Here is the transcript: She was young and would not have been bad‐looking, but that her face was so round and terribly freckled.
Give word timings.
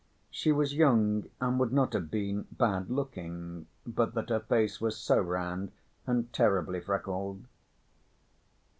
She 0.31 0.51
was 0.51 0.73
young 0.73 1.29
and 1.39 1.59
would 1.59 1.71
not 1.71 1.93
have 1.93 2.09
been 2.09 2.45
bad‐looking, 2.57 3.65
but 3.85 4.15
that 4.15 4.29
her 4.29 4.39
face 4.39 4.81
was 4.81 4.97
so 4.97 5.19
round 5.19 5.71
and 6.07 6.33
terribly 6.33 6.79
freckled. 6.79 7.45